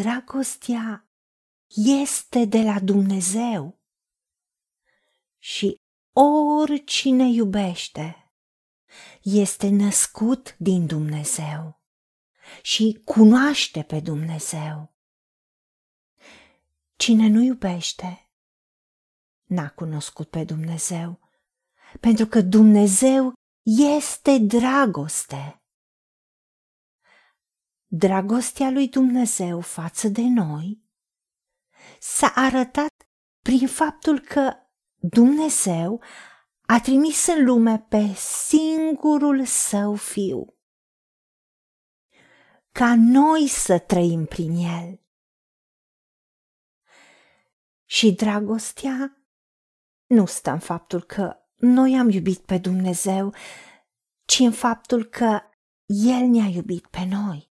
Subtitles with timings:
[0.00, 1.08] dragostea
[1.76, 3.80] este de la Dumnezeu
[5.38, 5.80] și
[6.12, 8.32] oricine iubește
[9.22, 11.80] este născut din Dumnezeu
[12.62, 14.94] și cunoaște pe Dumnezeu.
[16.96, 18.30] Cine nu iubește,
[19.44, 21.20] n-a cunoscut pe Dumnezeu,
[22.00, 23.32] pentru că Dumnezeu
[23.62, 25.61] este dragoste.
[27.94, 30.82] Dragostea lui Dumnezeu față de noi
[32.00, 32.92] s-a arătat
[33.42, 34.54] prin faptul că
[34.94, 36.02] Dumnezeu
[36.66, 38.14] a trimis în lume pe
[38.46, 40.56] singurul său fiu,
[42.70, 45.00] ca noi să trăim prin el.
[47.84, 49.26] Și dragostea
[50.06, 53.34] nu stă în faptul că noi am iubit pe Dumnezeu,
[54.24, 55.40] ci în faptul că
[55.86, 57.50] El ne-a iubit pe noi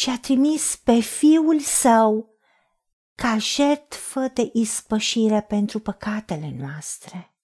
[0.00, 2.38] și a trimis pe Fiul Său
[3.14, 7.34] ca jertfă de ispășire pentru păcatele noastre.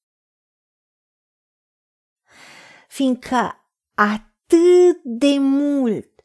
[2.89, 6.25] Fiindcă atât de mult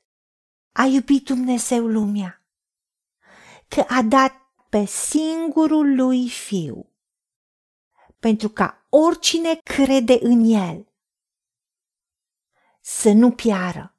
[0.71, 2.45] a iubit Dumnezeu lumea,
[3.67, 4.33] că a dat
[4.69, 6.93] pe singurul lui Fiu,
[8.19, 10.93] pentru ca oricine crede în El
[12.81, 13.90] să nu piară,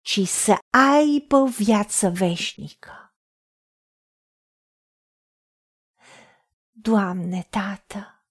[0.00, 3.14] ci să aibă viață veșnică.
[6.70, 8.24] Doamne, Tată,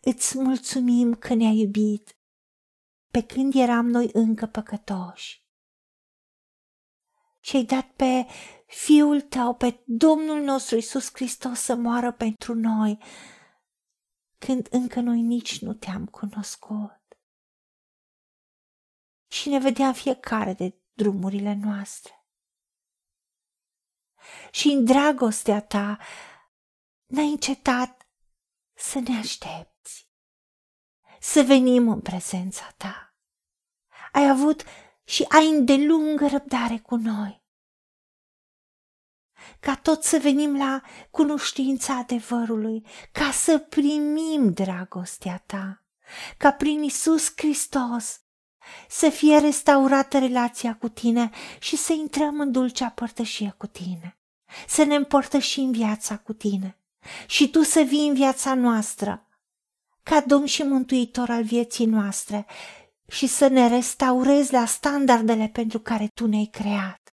[0.00, 2.16] îți mulțumim că ne-ai iubit
[3.10, 5.48] pe când eram noi încă păcătoși
[7.40, 8.26] și ai dat pe
[8.66, 12.98] Fiul tău, pe Domnul nostru Isus Hristos să moară pentru noi,
[14.38, 16.99] când încă noi nici nu te-am cunoscut.
[19.30, 22.24] Și ne vedeam fiecare de drumurile noastre.
[24.50, 25.98] Și în dragostea ta
[27.06, 28.08] n-ai încetat
[28.74, 30.08] să ne aștepți,
[31.20, 33.14] să venim în prezența ta.
[34.12, 34.64] Ai avut
[35.04, 37.40] și ai îndelungă răbdare cu noi
[39.60, 45.84] ca tot să venim la cunoștința adevărului, ca să primim dragostea ta,
[46.36, 48.20] ca prin Isus Hristos
[48.88, 54.18] să fie restaurată relația cu tine și să intrăm în dulcea părtășie cu tine,
[54.68, 56.78] să ne împărtășim viața cu tine.
[57.26, 59.24] Și tu să vii în viața noastră
[60.02, 62.46] ca Domn și Mântuitor al vieții noastre
[63.08, 67.14] și să ne restaurezi la standardele pentru care tu ne-ai creat.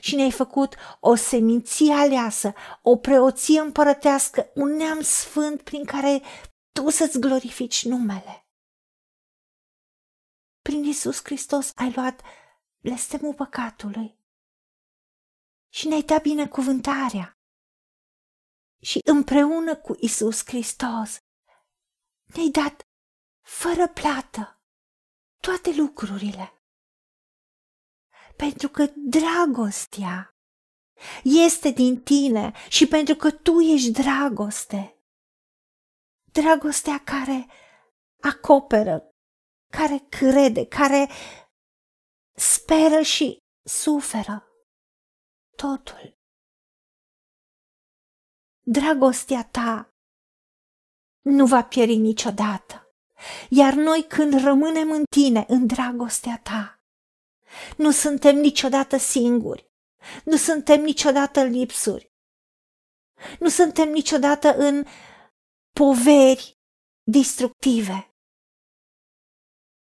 [0.00, 2.52] Și ne-ai făcut o seminție aleasă,
[2.82, 6.22] o preoție împărătească, un neam sfânt prin care
[6.72, 8.49] tu să-ți glorifici numele.
[10.62, 12.22] Prin Isus Hristos ai luat
[12.78, 14.18] blestemul păcatului
[15.68, 17.38] și ne-ai dat binecuvântarea.
[18.80, 21.22] Și împreună cu Isus Hristos
[22.24, 22.86] ne-ai dat
[23.40, 24.60] fără plată
[25.40, 26.54] toate lucrurile
[28.40, 30.34] pentru că dragostea
[31.22, 34.96] este din tine și pentru că tu ești dragoste.
[36.32, 37.46] Dragostea care
[38.20, 39.09] acoperă,
[39.70, 41.08] care crede, care
[42.36, 43.38] speră și
[43.68, 44.44] suferă
[45.56, 46.18] totul.
[48.60, 49.94] Dragostea ta
[51.20, 52.94] nu va pieri niciodată,
[53.48, 56.82] iar noi când rămânem în tine, în dragostea ta,
[57.76, 59.68] nu suntem niciodată singuri.
[60.24, 62.12] Nu suntem niciodată lipsuri.
[63.38, 64.84] Nu suntem niciodată în
[65.72, 66.58] poveri
[67.02, 68.09] destructive.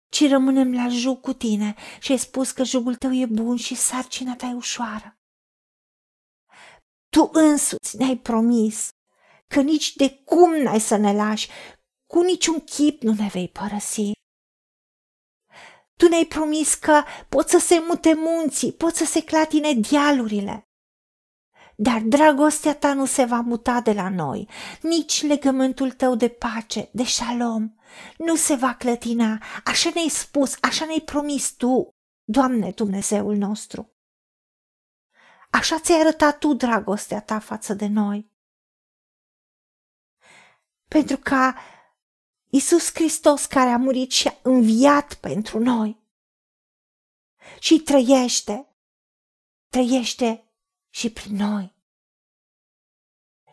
[0.09, 3.75] Ci rămânem la jug cu tine și ai spus că jugul tău e bun și
[3.75, 5.17] sarcina ta e ușoară.
[7.09, 8.89] Tu însuți ne-ai promis
[9.47, 11.49] că nici de cum n-ai să ne lași,
[12.05, 14.11] cu niciun chip nu ne vei părăsi.
[15.97, 20.66] Tu ne-ai promis că pot să se mute munții, pot să se clatine dealurile.
[21.79, 24.49] Dar dragostea ta nu se va muta de la noi,
[24.81, 27.73] nici legământul tău de pace, de șalom,
[28.17, 31.95] nu se va clătina, așa ne-ai spus, așa ne-ai promis tu,
[32.29, 33.91] Doamne Dumnezeul nostru.
[35.51, 38.31] Așa ți-ai arătat tu dragostea ta față de noi.
[40.87, 41.55] Pentru ca
[42.49, 46.03] Isus Hristos care a murit și a înviat pentru noi.
[47.59, 48.75] Și trăiește,
[49.69, 50.46] trăiește
[50.97, 51.75] și prin noi.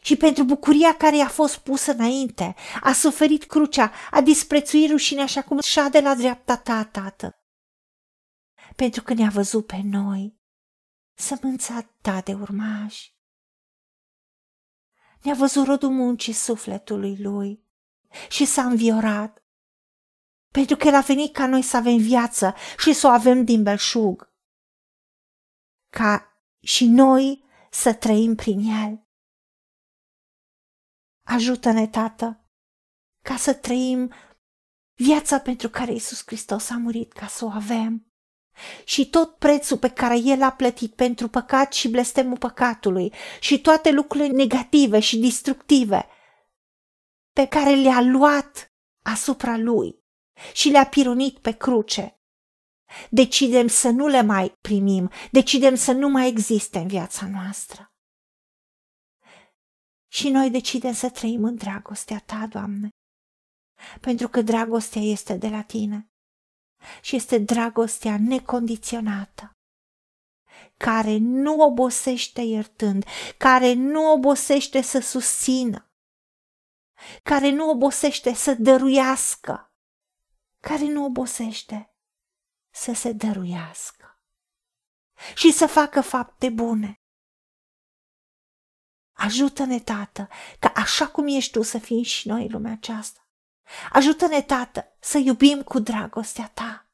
[0.00, 5.43] Și pentru bucuria care i-a fost pusă înainte, a suferit crucea, a disprețuit rușinea așa
[5.43, 7.44] cum șade la dreapta ta, Tată.
[8.76, 10.38] pentru că ne-a văzut pe noi,
[11.14, 13.17] sămânța ta de urmași.
[15.23, 17.64] Ne-a văzut rodul muncii sufletului lui
[18.29, 19.44] și s-a înviorat,
[20.50, 23.62] pentru că el a venit ca noi să avem viață și să o avem din
[23.62, 24.32] belșug,
[25.88, 26.33] ca
[26.64, 29.06] și noi să trăim prin el.
[31.26, 32.44] Ajută-ne, Tată,
[33.25, 34.12] ca să trăim
[34.94, 38.08] viața pentru care Isus Hristos a murit ca să o avem
[38.84, 43.90] și tot prețul pe care El a plătit pentru păcat și blestemul păcatului și toate
[43.90, 46.06] lucrurile negative și destructive
[47.32, 48.72] pe care le-a luat
[49.02, 50.02] asupra Lui
[50.52, 52.19] și le-a pironit pe cruce.
[53.11, 57.88] Decidem să nu le mai primim, decidem să nu mai existe în viața noastră.
[60.12, 62.88] Și noi decidem să trăim în dragostea Ta, Doamne,
[64.00, 66.08] pentru că dragostea este de la Tine
[67.02, 69.50] și este dragostea necondiționată,
[70.76, 73.05] care nu obosește iertând,
[73.38, 75.88] care nu obosește să susțină,
[77.23, 79.73] care nu obosește să dăruiască,
[80.61, 81.94] care nu obosește
[82.74, 84.18] să se dăruiască
[85.34, 87.02] și să facă fapte bune.
[89.12, 90.28] Ajută-ne, Tată,
[90.58, 93.28] ca așa cum ești Tu să fim și noi lumea aceasta.
[93.92, 96.88] Ajută-ne, Tată, să iubim cu dragostea Ta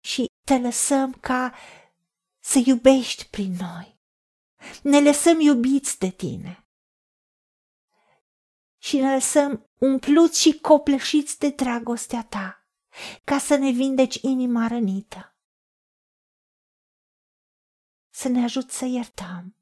[0.00, 1.54] și te lăsăm ca
[2.40, 4.00] să iubești prin noi.
[4.82, 6.66] Ne lăsăm iubiți de Tine
[8.78, 12.63] și ne lăsăm umpluți și copleșiți de dragostea Ta
[13.24, 15.36] ca să ne vindeci inima rănită.
[18.10, 19.56] Să ne ajut să iertăm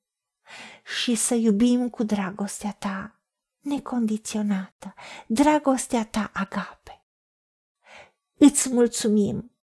[1.02, 3.22] și să iubim cu dragostea Ta
[3.62, 4.94] necondiționată,
[5.26, 7.06] dragostea ta agape.
[8.38, 9.56] Îți mulțumim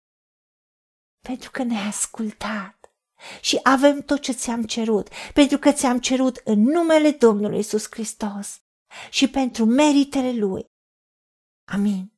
[1.20, 2.92] pentru că ne-ai ascultat
[3.40, 8.62] și avem tot ce ți-am cerut, pentru că ți-am cerut în numele Domnului Isus Hristos
[9.10, 10.70] și pentru meritele Lui.
[11.64, 12.17] Amin.